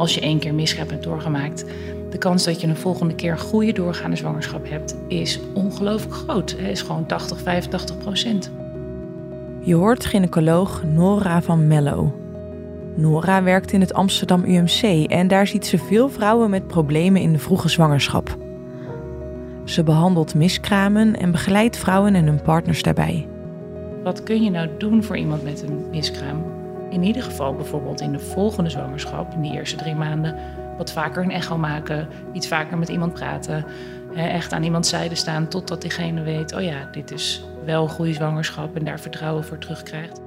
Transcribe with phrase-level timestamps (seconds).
[0.00, 1.64] als je één keer misgreep hebt doorgemaakt,
[2.10, 6.50] de kans dat je een volgende keer een goede doorgaande zwangerschap hebt, is ongelooflijk groot.
[6.50, 8.50] Het is gewoon 80, 85 procent.
[9.60, 12.14] Je hoort gynaecoloog Nora van Mello.
[12.94, 17.32] Nora werkt in het Amsterdam UMC en daar ziet ze veel vrouwen met problemen in
[17.32, 18.36] de vroege zwangerschap.
[19.64, 23.26] Ze behandelt miskramen en begeleidt vrouwen en hun partners daarbij.
[24.02, 26.59] Wat kun je nou doen voor iemand met een miskraam?
[26.90, 30.36] In ieder geval bijvoorbeeld in de volgende zwangerschap, in die eerste drie maanden,
[30.76, 33.64] wat vaker een echo maken, iets vaker met iemand praten.
[34.14, 38.12] Echt aan iemands zijde staan totdat diegene weet: oh ja, dit is wel een goede
[38.12, 40.20] zwangerschap en daar vertrouwen voor terugkrijgt.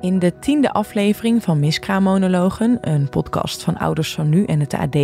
[0.00, 4.96] In de tiende aflevering van Miskraammonologen, een podcast van Ouders van Nu en het AD,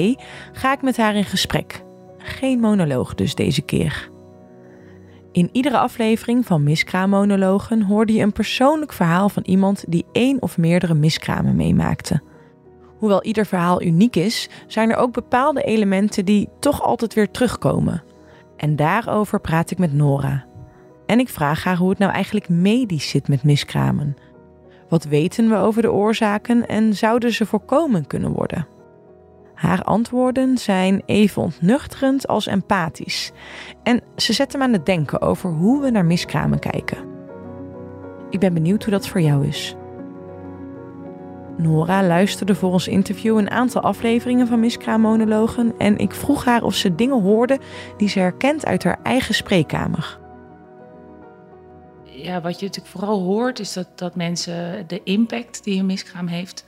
[0.52, 1.83] ga ik met haar in gesprek.
[2.19, 4.10] Geen monoloog dus deze keer.
[5.36, 10.59] In iedere aflevering van Miskraammonologen hoorde je een persoonlijk verhaal van iemand die één of
[10.59, 12.20] meerdere miskramen meemaakte.
[12.98, 18.02] Hoewel ieder verhaal uniek is, zijn er ook bepaalde elementen die toch altijd weer terugkomen.
[18.56, 20.45] En daarover praat ik met Nora.
[21.06, 24.16] En ik vraag haar hoe het nou eigenlijk medisch zit met miskramen.
[24.88, 28.66] Wat weten we over de oorzaken en zouden ze voorkomen kunnen worden?
[29.57, 33.32] Haar antwoorden zijn even ontnuchterend als empathisch.
[33.82, 36.99] En ze zetten me aan het denken over hoe we naar miskramen kijken.
[38.30, 39.77] Ik ben benieuwd hoe dat voor jou is.
[41.57, 46.74] Nora luisterde voor ons interview een aantal afleveringen van Miskraammonologen en ik vroeg haar of
[46.74, 47.59] ze dingen hoorde
[47.96, 50.18] die ze herkent uit haar eigen spreekkamer.
[52.04, 56.27] Ja, wat je natuurlijk vooral hoort is dat, dat mensen de impact die een miskraam
[56.27, 56.65] heeft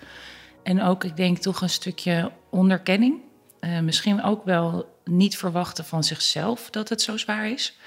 [0.68, 3.20] en ook, ik denk, toch een stukje onderkenning.
[3.60, 7.78] Uh, misschien ook wel niet verwachten van zichzelf dat het zo zwaar is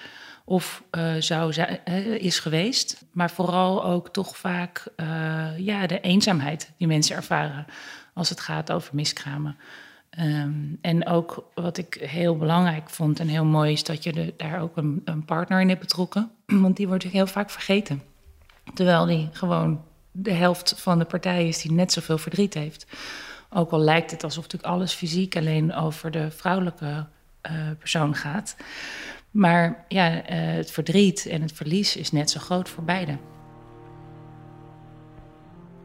[0.45, 3.05] of uh, zou uh, is geweest.
[3.11, 4.83] Maar vooral ook toch vaak
[5.57, 7.65] ja, de eenzaamheid die mensen ervaren
[8.13, 9.57] als het gaat over miskramen.
[10.19, 14.61] Um, en ook wat ik heel belangrijk vond en heel mooi is dat je daar
[14.61, 16.31] ook een, een, partner in hebt betrokken.
[16.63, 18.01] Want die wordt heel vaak vergeten.
[18.73, 22.85] Terwijl die gewoon de helft van de partij is die net zoveel verdriet heeft.
[23.49, 27.07] Ook al lijkt het alsof natuurlijk alles fysiek alleen over de vrouwelijke
[27.79, 28.55] persoon gaat.
[29.31, 30.21] Maar ja, uh,
[30.55, 33.17] het verdriet en het verlies is net zo groot voor beide.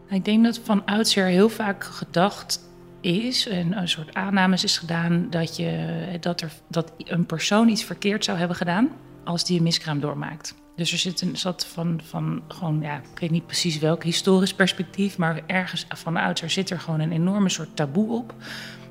[0.08, 2.60] Ik denk dat van oudsher heel vaak gedacht
[3.00, 7.84] is en een soort aannames is gedaan dat, je, dat, er, dat een persoon iets
[7.84, 8.90] verkeerd zou hebben gedaan
[9.24, 10.54] als die een miskraam doormaakt.
[10.76, 14.54] Dus er zit een zat van, van gewoon, ja, ik weet niet precies welk historisch
[14.54, 18.34] perspectief, maar ergens van oudsher zit er gewoon een enorme soort taboe op.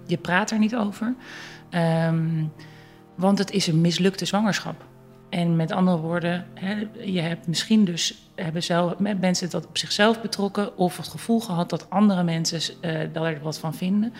[0.07, 1.15] Je praat er niet over.
[1.71, 2.51] Um,
[3.15, 4.85] want het is een mislukte zwangerschap.
[5.29, 10.21] En met andere woorden, hè, je hebt misschien dus hebben zelf, mensen dat op zichzelf
[10.21, 14.13] betrokken of het gevoel gehad dat andere mensen uh, daar er wat van vinden.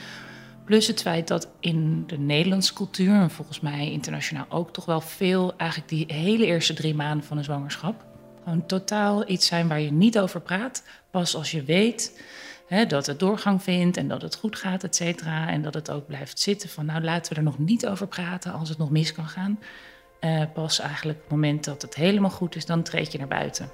[0.66, 5.02] Plus het feit dat in de Nederlandse cultuur, en volgens mij internationaal ook toch wel
[5.02, 8.06] veel, eigenlijk die hele eerste drie maanden van een zwangerschap,
[8.44, 10.84] gewoon totaal iets zijn waar je niet over praat.
[11.12, 12.24] Pas als je weet
[12.68, 15.50] Hè, dat het doorgang vindt en dat het goed gaat, et cetera.
[15.50, 18.54] En dat het ook blijft zitten van, nou laten we er nog niet over praten
[18.54, 19.60] als het nog mis kan gaan.
[20.22, 23.70] Uh, pas eigenlijk het moment dat het helemaal goed is, dan treed je naar buiten.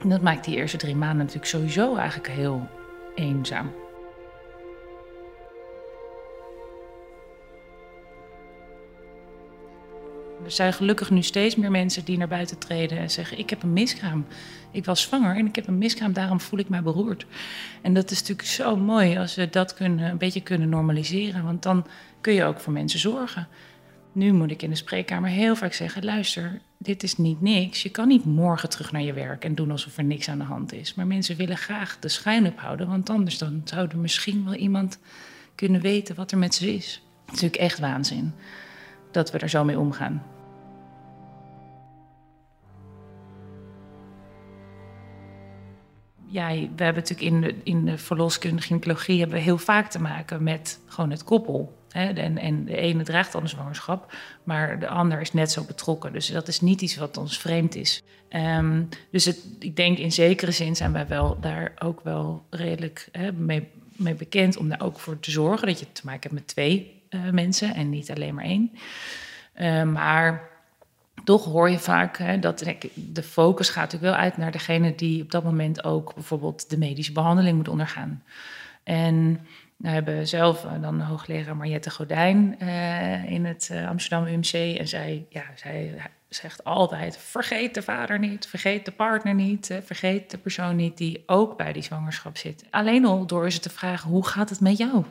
[0.00, 2.68] En dat maakt die eerste drie maanden natuurlijk sowieso eigenlijk heel
[3.14, 3.81] eenzaam.
[10.44, 13.62] Er zijn gelukkig nu steeds meer mensen die naar buiten treden en zeggen: Ik heb
[13.62, 14.26] een miskraam.
[14.70, 17.26] Ik was zwanger en ik heb een miskraam, daarom voel ik mij beroerd.
[17.82, 21.62] En dat is natuurlijk zo mooi als we dat kunnen, een beetje kunnen normaliseren, want
[21.62, 21.86] dan
[22.20, 23.48] kun je ook voor mensen zorgen.
[24.12, 27.82] Nu moet ik in de spreekkamer heel vaak zeggen: luister, dit is niet niks.
[27.82, 30.44] Je kan niet morgen terug naar je werk en doen alsof er niks aan de
[30.44, 30.94] hand is.
[30.94, 34.98] Maar mensen willen graag de schijn ophouden, want anders dan zou er misschien wel iemand
[35.54, 37.02] kunnen weten wat er met ze is.
[37.24, 38.34] Het is natuurlijk echt waanzin
[39.12, 40.22] dat we er zo mee omgaan.
[46.32, 50.00] ja, we hebben natuurlijk in de, in de verloskundige gynaecologie hebben we heel vaak te
[50.00, 51.76] maken met gewoon het koppel.
[51.88, 52.08] Hè?
[52.12, 56.12] En, en de ene draagt dan de zwangerschap, maar de ander is net zo betrokken.
[56.12, 58.02] Dus dat is niet iets wat ons vreemd is.
[58.30, 63.08] Um, dus het, ik denk in zekere zin zijn wij wel daar ook wel redelijk
[63.12, 66.34] hè, mee, mee, bekend om daar ook voor te zorgen dat je te maken hebt
[66.34, 68.72] met twee uh, mensen en niet alleen maar één.
[69.56, 70.50] Uh, maar
[71.24, 75.22] toch hoor je vaak hè, dat de focus gaat natuurlijk wel uit naar degene die
[75.22, 78.22] op dat moment ook bijvoorbeeld de medische behandeling moet ondergaan.
[78.82, 82.58] En we hebben zelf eh, dan hoogleraar Mariette Godijn
[83.26, 84.78] in het Amsterdam UMC.
[84.78, 85.94] En zij, ja, zij
[86.28, 91.22] zegt altijd: vergeet de vader niet, vergeet de partner niet, vergeet de persoon niet die
[91.26, 92.64] ook bij die zwangerschap zit.
[92.70, 95.04] Alleen al door ze te vragen: hoe gaat het met jou?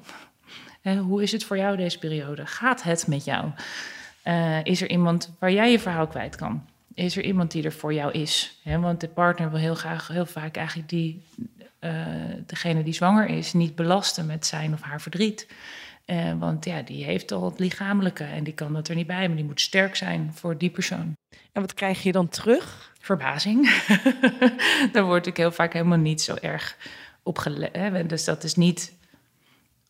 [0.82, 2.46] Hè, hoe is het voor jou deze periode?
[2.46, 3.50] Gaat het met jou?
[4.24, 6.66] Uh, is er iemand waar jij je verhaal kwijt kan?
[6.94, 8.60] Is er iemand die er voor jou is?
[8.64, 11.24] Hè, want de partner wil heel graag, heel vaak eigenlijk die,
[11.80, 12.06] uh,
[12.46, 15.48] degene die zwanger is, niet belasten met zijn of haar verdriet.
[16.06, 19.28] Uh, want ja, die heeft al het lichamelijke en die kan dat er niet bij,
[19.28, 21.14] maar die moet sterk zijn voor die persoon.
[21.52, 22.92] En wat krijg je dan terug?
[23.00, 23.70] Verbazing.
[24.94, 26.78] Daar word ik heel vaak helemaal niet zo erg
[27.24, 28.10] op gelet.
[28.10, 28.94] Dus dat is niet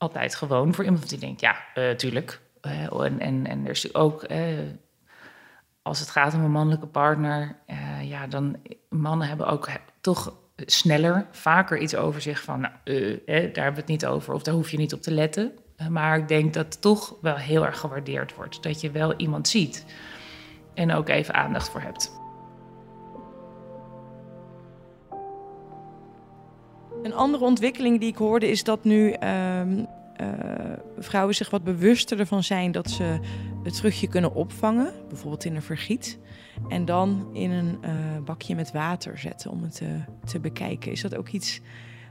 [0.01, 2.42] altijd gewoon voor iemand die denkt, ja, uh, tuurlijk.
[2.62, 4.25] Uh, en, en, en er is ook,
[5.81, 7.56] als het gaat om een mannelijke partner,
[8.01, 8.57] ja, dan
[8.89, 9.69] mannen hebben ook
[10.01, 12.74] toch sneller, vaker iets over zich van, nou,
[13.25, 15.51] daar hebben we het niet over, of daar hoef je niet op te letten.
[15.89, 18.63] Maar ik denk dat het toch wel heel erg gewaardeerd wordt.
[18.63, 19.86] Dat je wel iemand ziet
[20.74, 22.20] en ook even aandacht voor hebt.
[27.03, 29.62] Een andere ontwikkeling die ik hoorde is dat nu uh,
[30.98, 33.19] vrouwen zich wat bewuster ervan zijn dat ze
[33.63, 36.19] het terugje kunnen opvangen, bijvoorbeeld in een vergiet,
[36.69, 37.92] en dan in een uh,
[38.25, 40.92] bakje met water zetten om het te, te bekijken.
[40.92, 41.62] Is dat ook iets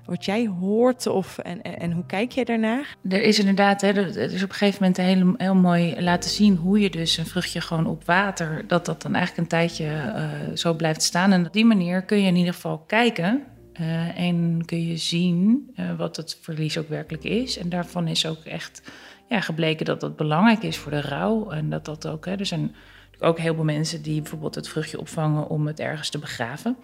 [0.04, 1.06] wat jij hoort?
[1.06, 2.96] Of, en, en, hoe kijk jij daarnaar?
[3.08, 6.56] Er is inderdaad, hè, er is op een gegeven moment heel, heel mooi laten zien
[6.56, 10.12] hoe je dus een vruchtje gewoon op water, dat dat dan eigenlijk een tijdje
[10.54, 11.32] zo blijft staan.
[11.32, 13.44] En op die manier kun je in ieder geval kijken
[13.80, 17.58] uh, en kun je zien uh, wat het verlies ook werkelijk is.
[17.58, 18.82] En daarvan is ook echt
[19.28, 21.50] ja, gebleken dat dat belangrijk is voor de rouw.
[21.50, 22.74] En dat dat ook, hè, er zijn
[23.18, 26.76] ook heel veel mensen die bijvoorbeeld het vruchtje opvangen om het ergens te begraven.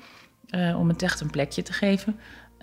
[0.76, 2.16] om het echt een plekje te geven.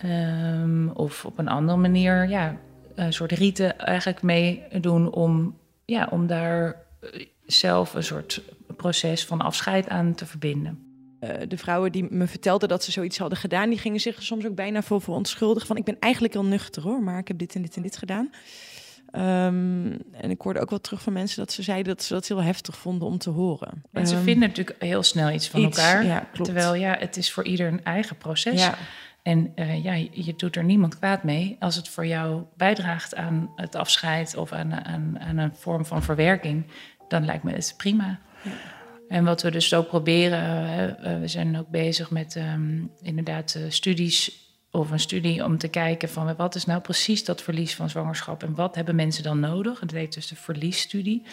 [0.06, 2.57] Um, of op een andere manier, ja,
[2.95, 8.41] een soort rieten eigenlijk meedoen om, ja, om daar eh, zelf een soort
[8.75, 10.93] proces van afscheid aan te verbinden.
[11.24, 14.46] Uh, de vrouwen die me vertelden dat ze zoiets hadden gedaan, die gingen zich soms
[14.46, 15.68] ook bijna voor verontschuldigen.
[15.68, 17.98] Van ik ben eigenlijk heel nuchter hoor, maar ik heb dit en dit en dit
[17.98, 18.30] gedaan.
[19.16, 22.28] Um, en ik hoorde ook wel terug van mensen dat ze zeiden dat ze dat
[22.28, 23.84] heel heftig vonden om te horen.
[23.92, 26.06] En ze um, vinden natuurlijk heel snel iets van iets, elkaar.
[26.06, 28.62] Ja, terwijl ja, het is voor ieder een eigen proces.
[28.62, 28.78] Ja.
[29.22, 33.52] En uh, ja, je doet er niemand kwaad mee als het voor jou bijdraagt aan
[33.56, 36.66] het afscheid of aan, aan, aan een vorm van verwerking.
[37.08, 38.19] Dan lijkt me het prima.
[38.44, 38.52] Ja.
[39.13, 43.63] En wat we dus ook proberen, uh, we zijn ook bezig met um, inderdaad uh,
[43.69, 47.89] studies of een studie om te kijken van wat is nou precies dat verlies van
[47.89, 49.80] zwangerschap en wat hebben mensen dan nodig.
[49.80, 51.24] Dat heet dus de verliesstudie,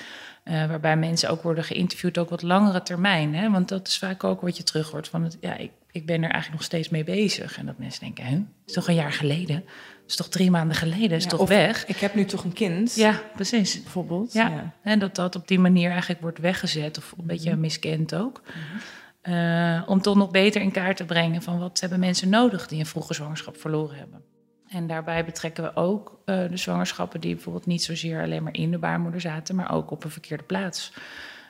[0.45, 3.35] waarbij mensen ook worden geïnterviewd ook wat langere termijn.
[3.35, 3.51] Hè?
[3.51, 6.17] Want dat is vaak ook wat je terug hoort van het, ja, ik, ik ben
[6.17, 7.59] er eigenlijk nog steeds mee bezig.
[7.59, 9.65] En dat mensen denken, hè, is toch een jaar geleden?
[10.11, 11.17] Is toch drie maanden geleden?
[11.17, 11.87] Is ja, toch weg?
[11.87, 12.95] Ik heb nu toch een kind?
[12.95, 13.83] Ja, precies.
[13.83, 14.33] Bijvoorbeeld.
[14.33, 14.49] Ja.
[14.49, 14.75] ja.
[14.83, 17.61] En dat dat op die manier eigenlijk wordt weggezet of een beetje mm.
[17.61, 18.43] miskend ook.
[18.45, 19.33] Mm.
[19.35, 22.79] Uh, om toch nog beter in kaart te brengen van wat hebben mensen nodig die
[22.79, 24.23] een vroege zwangerschap verloren hebben.
[24.69, 28.71] En daarbij betrekken we ook uh, de zwangerschappen die bijvoorbeeld niet zozeer alleen maar in
[28.71, 30.93] de baarmoeder zaten, maar ook op een verkeerde plaats.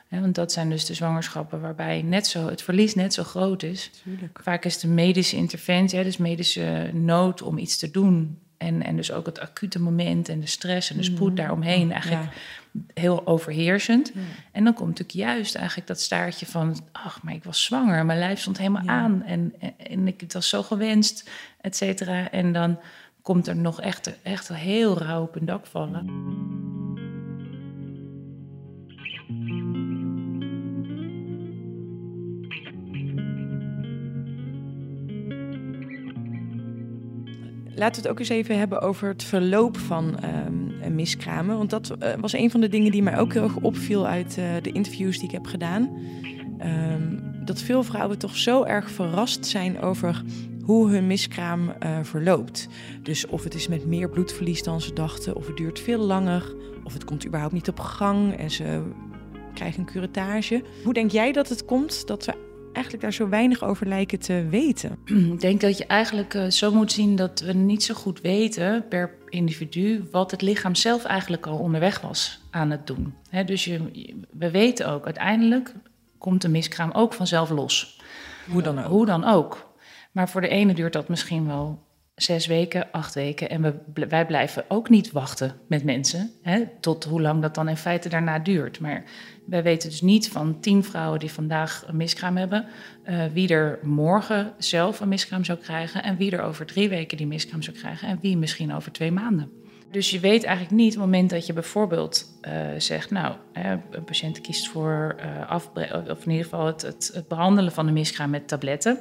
[0.09, 3.91] Want dat zijn dus de zwangerschappen waarbij net zo, het verlies net zo groot is.
[4.03, 4.39] Tuurlijk.
[4.43, 8.39] Vaak is de medische interventie, dus medische nood om iets te doen.
[8.61, 11.35] En, en dus ook het acute moment en de stress en de spoed mm.
[11.35, 13.01] daaromheen eigenlijk ja.
[13.01, 14.11] heel overheersend.
[14.13, 14.21] Ja.
[14.51, 16.77] En dan komt natuurlijk juist eigenlijk dat staartje van...
[16.91, 18.89] ach, maar ik was zwanger, mijn lijf stond helemaal ja.
[18.89, 19.23] aan...
[19.23, 21.29] En, en ik, het was zo gewenst,
[21.61, 22.31] et cetera.
[22.31, 22.79] En dan
[23.21, 26.05] komt er nog echt, echt heel rauw op een dak vallen.
[37.81, 41.57] Laten we het ook eens even hebben over het verloop van um, miskramen.
[41.57, 44.37] Want dat uh, was een van de dingen die mij ook heel erg opviel uit
[44.39, 45.97] uh, de interviews die ik heb gedaan.
[46.63, 50.23] Um, dat veel vrouwen toch zo erg verrast zijn over
[50.63, 52.67] hoe hun miskraam verloopt.
[53.03, 56.55] Dus of het is met meer bloedverlies dan ze dachten, of het duurt veel langer,
[56.83, 58.81] of het komt überhaupt niet op gang en ze
[59.53, 60.63] krijgen een curettage.
[60.83, 64.47] Hoe denk jij dat het komt dat we eigenlijk daar zo weinig over lijken te
[64.49, 64.97] weten?
[65.05, 68.87] Ik denk dat je eigenlijk uh, zo moet zien dat we niet zo goed weten
[68.87, 73.13] per individu wat het lichaam zelf eigenlijk al onderweg was aan het doen.
[73.45, 73.79] Dus je,
[74.31, 75.73] we weten ook, uiteindelijk
[76.17, 77.99] komt de miskraam ook vanzelf los.
[78.51, 78.85] Hoe dan ook.
[78.85, 79.73] Hoe dan ook.
[80.11, 81.79] Maar voor de ene duurt dat misschien wel
[82.15, 83.49] zes weken, acht weken.
[83.49, 86.31] En we, wij blijven ook niet wachten met mensen.
[86.41, 88.79] Hè, tot hoe lang dat dan in feite daarna duurt.
[88.79, 89.03] Maar
[89.45, 92.65] wij weten dus niet van tien vrouwen die vandaag een miskraam hebben.
[93.09, 96.03] Uh, wie er morgen zelf een miskraam zou krijgen.
[96.03, 98.07] En wie er over drie weken die miskraam zou krijgen.
[98.07, 99.51] En wie misschien over twee maanden.
[99.91, 104.03] Dus je weet eigenlijk niet op het moment dat je bijvoorbeeld uh, zegt, nou, een
[104.03, 105.55] patiënt kiest voor uh,
[106.09, 108.97] of in ieder geval het, het, het behandelen van de miskraam met tabletten.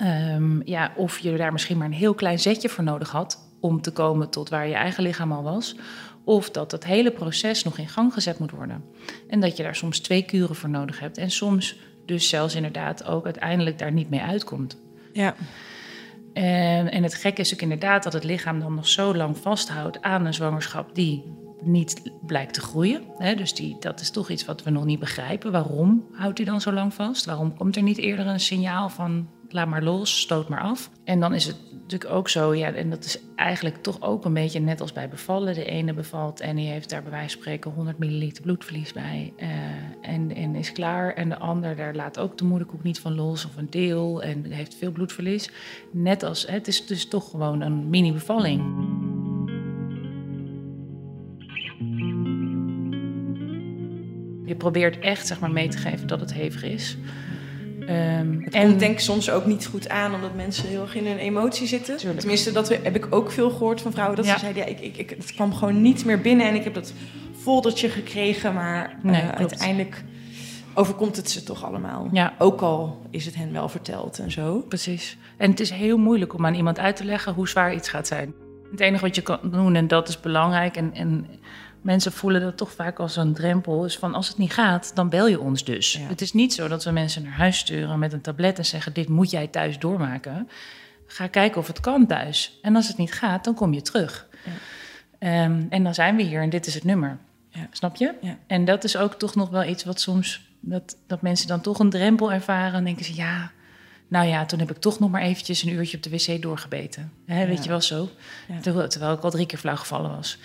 [0.00, 3.50] Um, ja, of je daar misschien maar een heel klein zetje voor nodig had.
[3.60, 5.76] om te komen tot waar je eigen lichaam al was.
[6.24, 8.84] Of dat het hele proces nog in gang gezet moet worden.
[9.28, 11.18] En dat je daar soms twee kuren voor nodig hebt.
[11.18, 14.76] En soms dus zelfs inderdaad ook uiteindelijk daar niet mee uitkomt.
[15.12, 15.34] Ja.
[16.32, 20.02] En, en het gekke is ook inderdaad dat het lichaam dan nog zo lang vasthoudt
[20.02, 21.24] aan een zwangerschap die
[21.60, 23.02] niet blijkt te groeien.
[23.18, 23.34] Hè?
[23.34, 25.52] Dus die, dat is toch iets wat we nog niet begrijpen.
[25.52, 27.24] Waarom houdt hij dan zo lang vast?
[27.24, 30.90] Waarom komt er niet eerder een signaal van laat maar los, stoot maar af?
[31.04, 34.34] En dan is het natuurlijk ook zo, ja, en dat is eigenlijk toch ook een
[34.34, 35.54] beetje net als bij bevallen.
[35.54, 39.32] De ene bevalt en die heeft daar bij wijze van spreken 100 milliliter bloedverlies bij
[39.36, 39.48] uh,
[40.00, 41.14] en, en is klaar.
[41.14, 44.44] En de ander, daar laat ook de moederkoek niet van los of een deel en
[44.44, 45.50] heeft veel bloedverlies.
[45.90, 48.62] Net als, het is dus toch gewoon een mini-bevalling.
[54.44, 56.96] Je probeert echt zeg maar, mee te geven dat het hevig is.
[57.88, 60.94] Um, het en komt denk ik soms ook niet goed aan, omdat mensen heel erg
[60.94, 61.96] in hun emotie zitten.
[61.96, 62.20] Tuurlijk.
[62.20, 64.16] Tenminste, dat heb ik ook veel gehoord van vrouwen.
[64.16, 66.64] Dat ze zeiden, ja, ik, ik, ik, het kwam gewoon niet meer binnen en ik
[66.64, 66.92] heb dat
[67.40, 68.54] foldertje gekregen.
[68.54, 70.04] Maar nee, uh, uiteindelijk
[70.74, 72.08] overkomt het ze toch allemaal.
[72.12, 72.34] Ja.
[72.38, 74.64] Ook al is het hen wel verteld en zo.
[74.68, 75.18] Precies.
[75.36, 78.06] En het is heel moeilijk om aan iemand uit te leggen hoe zwaar iets gaat
[78.06, 78.34] zijn.
[78.70, 80.76] Het enige wat je kan doen, en dat is belangrijk...
[80.76, 81.26] en, en
[81.82, 83.84] mensen voelen dat toch vaak als een drempel.
[83.84, 85.98] Is van als het niet gaat, dan bel je ons dus.
[86.00, 88.92] Het is niet zo dat we mensen naar huis sturen met een tablet en zeggen:
[88.92, 90.48] Dit moet jij thuis doormaken.
[91.06, 92.58] Ga kijken of het kan thuis.
[92.62, 94.28] En als het niet gaat, dan kom je terug.
[95.20, 95.44] Ja.
[95.44, 97.18] Um, en dan zijn we hier en dit is het nummer.
[97.48, 97.68] Ja.
[97.70, 98.14] Snap je?
[98.46, 100.50] En dat is ook toch nog wel iets wat soms.
[100.60, 102.74] Dat, dat mensen dan toch een drempel ervaren.
[102.74, 103.50] En denken ze: Ja,
[104.08, 107.12] nou ja, toen heb ik toch nog maar eventjes een uurtje op de wc doorgebeten.
[107.26, 108.08] Weet je wel zo?
[108.60, 110.38] Terwijl ik al drie keer flauw gevallen was.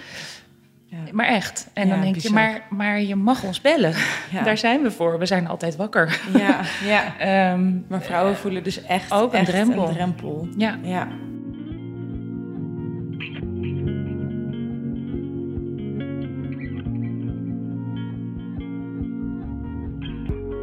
[0.89, 0.98] Ja.
[1.12, 1.70] Maar echt.
[1.74, 3.94] En dan denk je, maar, maar je mag ons bellen.
[4.44, 5.20] Daar zijn we voor.
[5.20, 6.20] We zijn altijd wakker.
[6.38, 7.51] Ja, ja.
[7.53, 9.88] um, maar vrouwen voelen dus echt ook een, drempel.
[9.88, 10.48] een drempel.
[10.58, 10.79] Ja.
[10.82, 11.08] ja.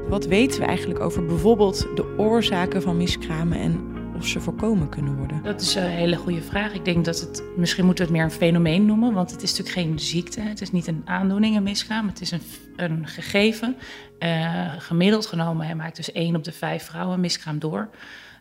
[0.09, 5.17] Wat weten we eigenlijk over bijvoorbeeld de oorzaken van miskramen en of ze voorkomen kunnen
[5.17, 5.43] worden?
[5.43, 6.73] Dat is een hele goede vraag.
[6.73, 9.51] Ik denk dat het, misschien moeten we het meer een fenomeen noemen, want het is
[9.51, 10.41] natuurlijk geen ziekte.
[10.41, 12.07] Het is niet een aandoening, een miskraam.
[12.07, 12.43] Het is een,
[12.77, 13.77] een gegeven.
[14.19, 17.91] Uh, gemiddeld genomen hij maakt dus één op de vijf vrouwen miskraam door.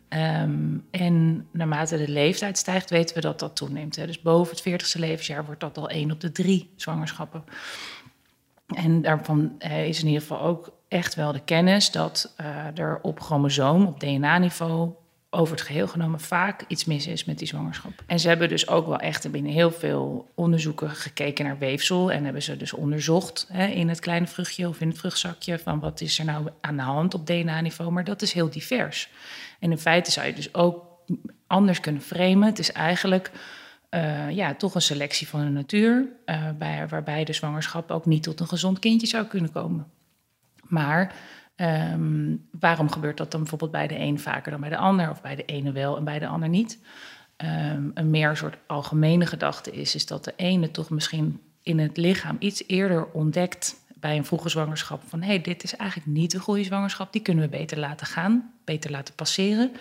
[0.10, 3.96] Um, en naarmate de leeftijd stijgt, weten we dat dat toeneemt.
[3.96, 4.06] Hè.
[4.06, 7.44] Dus boven het 40ste levensjaar wordt dat al één op de drie zwangerschappen.
[8.68, 13.00] En daarvan uh, is in ieder geval ook echt wel de kennis dat uh, er
[13.02, 14.92] op chromosoom, op DNA-niveau,
[15.34, 18.04] over het geheel genomen vaak iets mis is met die zwangerschap.
[18.06, 22.12] En ze hebben dus ook wel echt binnen heel veel onderzoeken gekeken naar weefsel.
[22.12, 25.60] En hebben ze dus onderzocht hè, in het kleine vruchtje of in het vruchtzakje...
[25.60, 27.92] van wat is er nou aan de hand op DNA-niveau.
[27.92, 29.10] Maar dat is heel divers.
[29.60, 30.86] En in feite zou je dus ook
[31.48, 32.48] anders kunnen framen.
[32.48, 33.32] Het is eigenlijk...
[33.90, 36.08] Uh, ja, toch een selectie van de natuur,
[36.58, 39.88] bij, waarbij de zwangerschap ook niet tot een gezond kindje zou kunnen komen.
[40.64, 41.14] Maar
[41.56, 45.22] Um, waarom gebeurt dat dan bijvoorbeeld bij de een vaker dan bij de ander, of
[45.22, 46.80] bij de ene wel en bij de ander niet?
[47.38, 51.98] Um, een meer soort algemene gedachte is, is dat de ene toch misschien in het
[51.98, 56.34] lichaam iets eerder ontdekt bij een vroege zwangerschap van hé, hey, dit is eigenlijk niet
[56.34, 59.72] een goede zwangerschap, die kunnen we beter laten gaan, beter laten passeren.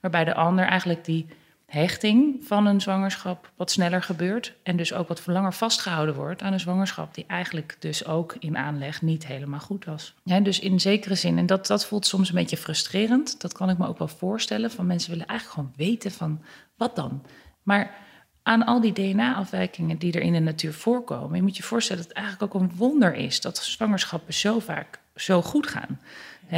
[0.00, 1.26] Waarbij de ander eigenlijk die
[1.72, 4.54] hechting van een zwangerschap wat sneller gebeurt.
[4.62, 8.56] En dus ook wat langer vastgehouden wordt aan een zwangerschap die eigenlijk dus ook in
[8.56, 10.14] aanleg niet helemaal goed was.
[10.24, 13.40] Dus in zekere zin, en dat, dat voelt soms een beetje frustrerend.
[13.40, 14.70] Dat kan ik me ook wel voorstellen.
[14.70, 16.42] Van mensen willen eigenlijk gewoon weten van
[16.76, 17.22] wat dan.
[17.62, 17.94] Maar
[18.42, 22.12] aan al die DNA-afwijkingen die er in de natuur voorkomen, je moet je voorstellen dat
[22.12, 26.00] het eigenlijk ook een wonder is dat zwangerschappen zo vaak zo goed gaan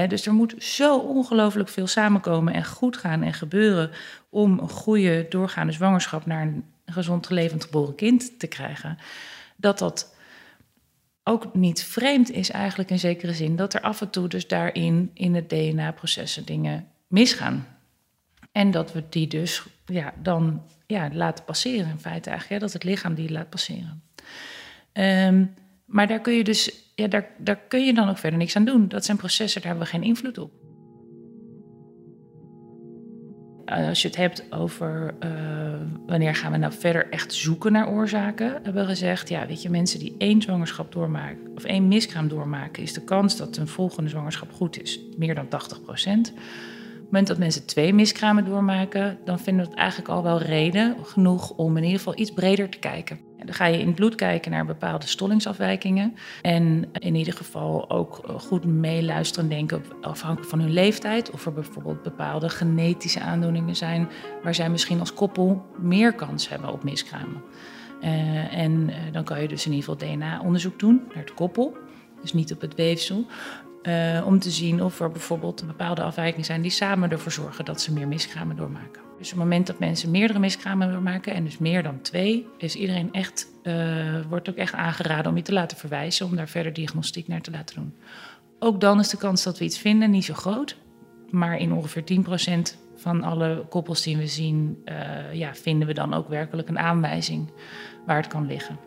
[0.09, 3.91] dus er moet zo ongelooflijk veel samenkomen en goed gaan en gebeuren
[4.29, 8.99] om een goede doorgaande zwangerschap naar een gezond levend geboren kind te krijgen.
[9.57, 10.15] Dat dat
[11.25, 15.11] ook niet vreemd is eigenlijk in zekere zin dat er af en toe dus daarin
[15.15, 17.67] in het DNA-processen dingen misgaan.
[18.53, 22.85] En dat we die dus ja, dan ja, laten passeren in feite eigenlijk, dat het
[22.85, 24.03] lichaam die laat passeren.
[24.93, 28.57] Um, maar daar kun je dus ja, daar, daar kun je dan ook verder niks
[28.57, 28.89] aan doen.
[28.89, 30.53] Dat zijn processen, daar hebben we geen invloed op.
[33.65, 35.31] Eh, als je het hebt over uh,
[36.07, 39.71] wanneer gaan we nou verder echt zoeken naar oorzaken, hebben we gezegd, ja, weet je,
[39.71, 44.11] mensen die één zwangerschap doormaken of één miskraam doormaken, is de kans dat een volgende
[44.11, 46.33] zwangerschap goed is meer dan 80 procent.
[47.05, 50.97] Het moment dat mensen twee miskramen doormaken, dan vinden we het eigenlijk al wel reden
[51.03, 53.21] genoeg om in ieder geval iets breder te kijken.
[53.45, 56.15] Dan ga je in het bloed kijken naar bepaalde stollingsafwijkingen.
[56.43, 61.53] En in ieder geval ook goed meeluisteren en denken, afhankelijk van hun leeftijd, of er
[61.53, 64.09] bijvoorbeeld bepaalde genetische aandoeningen zijn
[64.43, 67.43] waar zij misschien als koppel meer kans hebben op miskramen.
[68.03, 71.77] Uh, en uh, dan kan je dus in ieder geval DNA-onderzoek doen naar het koppel,
[72.21, 73.27] dus niet op het weefsel.
[73.89, 77.81] Uh, om te zien of er bijvoorbeeld bepaalde afwijkingen zijn die samen ervoor zorgen dat
[77.81, 79.03] ze meer miskramen doormaken.
[79.19, 82.75] Dus op het moment dat mensen meerdere miskramen doormaken, en dus meer dan twee, is
[82.75, 83.47] iedereen echt,
[84.29, 87.51] wordt ook echt aangeraden om je te laten verwijzen, om daar verder diagnostiek naar te
[87.51, 87.95] laten doen.
[88.59, 90.77] Ook dan is de kans dat we iets vinden niet zo groot,
[91.31, 94.85] maar in ongeveer 10% van alle koppels die we zien,
[95.33, 97.51] ja, vinden we dan ook werkelijk een aanwijzing
[98.07, 98.79] waar het kan liggen.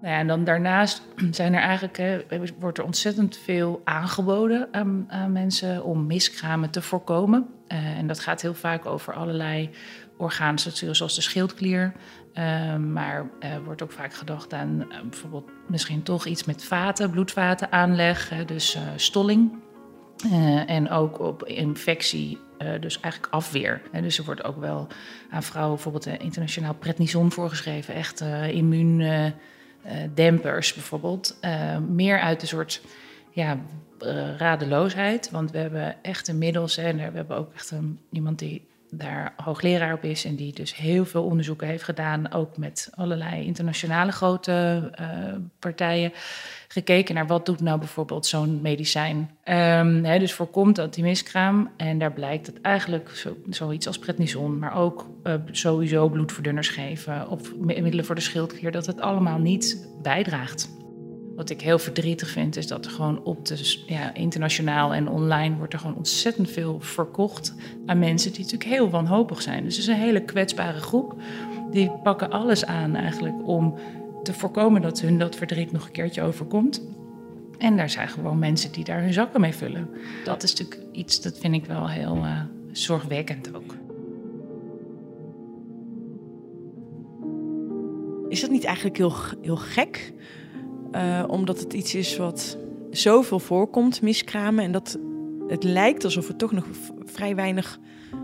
[0.00, 2.20] Nou ja, en dan daarnaast zijn er eigenlijk, hè,
[2.58, 7.46] wordt er ontzettend veel aangeboden aan, aan mensen om miskramen te voorkomen.
[7.68, 9.70] Uh, en dat gaat heel vaak over allerlei
[10.16, 11.92] orgaanstructuren, zoals de schildklier.
[12.34, 17.72] Uh, maar uh, wordt ook vaak gedacht aan bijvoorbeeld misschien toch iets met vaten, bloedvaten
[17.72, 19.52] aanleg, dus stolling.
[20.66, 22.38] en ook op infectie
[22.80, 23.82] dus eigenlijk afweer.
[24.02, 24.86] Dus er wordt ook wel
[25.30, 27.94] aan vrouwen bijvoorbeeld internationaal prednison voorgeschreven.
[27.94, 28.54] Echt uh,
[29.84, 31.38] immuundempers bijvoorbeeld.
[31.88, 32.82] meer uit een soort
[33.30, 33.58] ja,
[34.36, 35.30] radeloosheid.
[35.30, 36.76] Want we hebben echt inmiddels...
[36.76, 40.24] en we hebben ook echt een, iemand die daar hoogleraar op is...
[40.24, 42.32] en die dus heel veel onderzoeken heeft gedaan...
[42.32, 44.90] ook met allerlei internationale grote
[45.58, 46.12] partijen
[46.68, 49.16] gekeken naar wat doet nou bijvoorbeeld zo'n medicijn.
[49.16, 51.70] Um, hè, dus voorkomt miskraam.
[51.76, 57.28] En daar blijkt dat eigenlijk zo, zoiets als prednison, maar ook uh, sowieso bloedverdunners geven
[57.28, 60.77] of middelen voor de schildklier, dat het allemaal niet bijdraagt.
[61.38, 65.56] Wat ik heel verdrietig vind, is dat er gewoon op de ja, internationaal en online
[65.56, 67.54] wordt er gewoon ontzettend veel verkocht
[67.86, 69.64] aan mensen die natuurlijk heel wanhopig zijn.
[69.64, 71.14] Dus het is een hele kwetsbare groep.
[71.70, 73.78] Die pakken alles aan eigenlijk om
[74.22, 76.82] te voorkomen dat hun dat verdriet nog een keertje overkomt.
[77.58, 79.88] En daar zijn gewoon mensen die daar hun zakken mee vullen.
[80.24, 82.40] Dat is natuurlijk iets, dat vind ik wel heel uh,
[82.72, 83.74] zorgwekkend ook.
[88.28, 90.12] Is dat niet eigenlijk heel, heel gek?
[90.94, 92.56] Uh, omdat het iets is wat
[92.90, 94.64] zoveel voorkomt, miskramen.
[94.64, 94.98] En dat
[95.48, 96.64] het lijkt alsof er toch nog
[97.04, 97.78] vrij weinig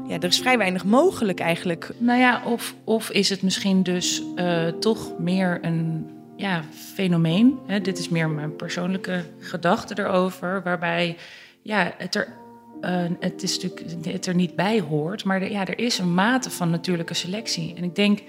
[0.06, 1.90] ja, er is vrij weinig mogelijk eigenlijk.
[1.98, 6.62] Nou ja, of, of is het misschien dus uh, toch meer een ja,
[6.94, 7.58] fenomeen.
[7.66, 7.80] Hè?
[7.80, 11.16] Dit is meer mijn persoonlijke gedachte erover, waarbij
[11.62, 12.42] ja, het er.
[12.80, 16.50] Uh, het is natuurlijk het er niet bij hoort, maar ja, er is een mate
[16.50, 17.74] van natuurlijke selectie.
[17.74, 18.22] En ik denk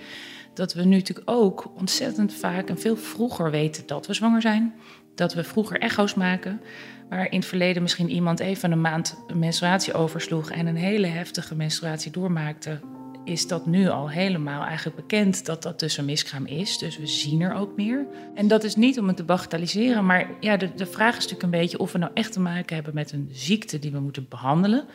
[0.55, 4.73] dat we nu natuurlijk ook ontzettend vaak en veel vroeger weten dat we zwanger zijn.
[5.15, 6.61] Dat we vroeger echo's maken.
[7.09, 11.07] Waar in het verleden misschien iemand even een maand een menstruatie oversloeg en een hele
[11.07, 12.79] heftige menstruatie doormaakte,
[13.23, 16.77] is dat nu al helemaal eigenlijk bekend dat dat dus een miskraam is.
[16.77, 18.07] Dus we zien er ook meer.
[18.35, 21.43] En dat is niet om het te bagatelliseren, maar ja, de, de vraag is natuurlijk
[21.43, 24.25] een beetje of we nou echt te maken hebben met een ziekte die we moeten
[24.29, 24.85] behandelen.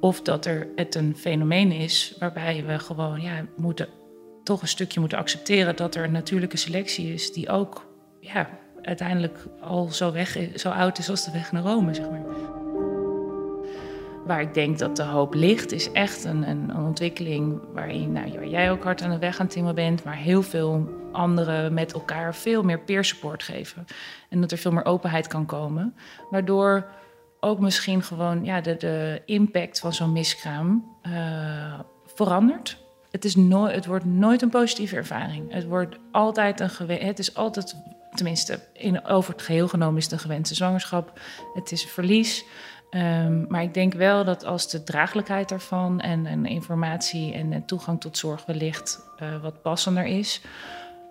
[0.00, 3.88] Of dat er het een fenomeen is waarbij we gewoon ja, moeten,
[4.46, 7.86] toch een stukje moeten accepteren dat er een natuurlijke selectie is die ook
[8.20, 8.48] ja,
[8.82, 12.24] uiteindelijk al zo, weg, zo oud is als de weg naar Rome, zeg maar.
[14.26, 18.70] Waar ik denk dat de hoop ligt, is echt een, een, ontwikkeling waarin nou, jij
[18.70, 22.34] ook hard aan de weg aan het timmen bent, maar heel veel anderen met elkaar
[22.34, 23.84] veel meer peer support geven.
[24.28, 25.94] En dat er veel meer openheid kan komen.
[26.30, 26.86] Waardoor
[27.40, 32.85] ook misschien gewoon ja, de, de impact van zo'n miskraam uh, verandert.
[33.16, 35.52] Het, is het wordt nooit een positieve ervaring.
[35.52, 37.76] Het wordt altijd een Het is altijd
[38.14, 41.20] tenminste, in, over het geheel genomen is het een gewenste zwangerschap.
[41.54, 42.44] Het is een verlies.
[42.90, 48.18] Um, maar ik denk wel dat als de draaglijkheid daarvan en, informatie en, toegang tot
[48.18, 50.40] zorg wellicht uh, wat passender is,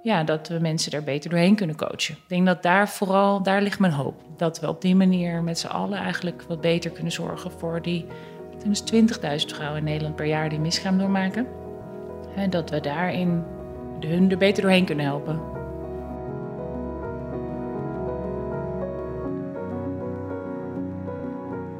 [0.03, 2.15] ja, dat we mensen daar beter doorheen kunnen coachen.
[2.15, 4.21] Ik denk dat daar vooral, daar ligt mijn hoop.
[4.37, 8.05] Dat we op die manier met z'n allen eigenlijk wat beter kunnen zorgen voor die
[8.63, 8.69] 20.000
[9.45, 11.64] vrouwen in Nederland per jaar die miskraam doormaken.
[12.49, 13.43] Dat we daarin
[13.99, 15.39] hun er beter doorheen kunnen helpen.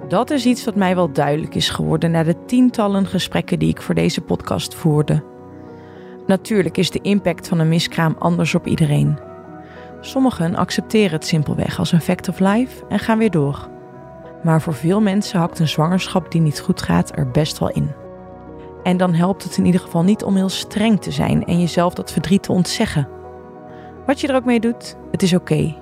[0.07, 3.81] Dat is iets wat mij wel duidelijk is geworden na de tientallen gesprekken die ik
[3.81, 5.23] voor deze podcast voerde.
[6.25, 9.17] Natuurlijk is de impact van een miskraam anders op iedereen.
[10.01, 13.69] Sommigen accepteren het simpelweg als een fact of life en gaan weer door.
[14.43, 18.04] Maar voor veel mensen hakt een zwangerschap die niet goed gaat er best wel in.
[18.85, 21.93] En dan helpt het in ieder geval niet om heel streng te zijn en jezelf
[21.93, 23.07] dat verdriet te ontzeggen.
[24.05, 25.75] Wat je er ook mee doet, het is oké.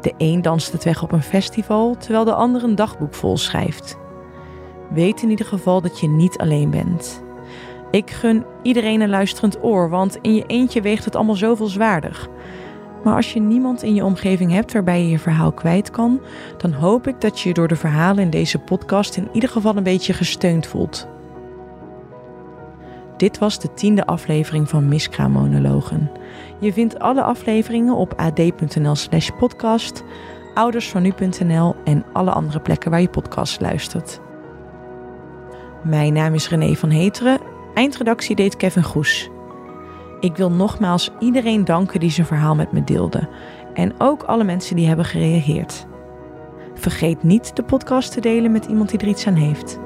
[0.00, 3.98] De een danst het weg op een festival, terwijl de ander een dagboek vol schrijft.
[4.90, 7.22] Weet in ieder geval dat je niet alleen bent.
[7.90, 12.28] Ik gun iedereen een luisterend oor, want in je eentje weegt het allemaal zoveel zwaarder.
[13.04, 16.20] Maar als je niemand in je omgeving hebt waarbij je je verhaal kwijt kan,
[16.56, 19.76] dan hoop ik dat je je door de verhalen in deze podcast in ieder geval
[19.76, 21.08] een beetje gesteund voelt.
[23.20, 26.10] Dit was de tiende aflevering van Miskraammonologen.
[26.60, 30.04] Je vindt alle afleveringen op ad.nl/slash podcast,
[30.54, 34.20] oudersvanu.nl en alle andere plekken waar je podcast luistert.
[35.82, 37.40] Mijn naam is René van Heteren,
[37.74, 39.30] eindredactie deed Kevin Goes.
[40.20, 43.28] Ik wil nogmaals iedereen danken die zijn verhaal met me deelde
[43.74, 45.86] en ook alle mensen die hebben gereageerd.
[46.74, 49.80] Vergeet niet de podcast te delen met iemand die er iets aan heeft.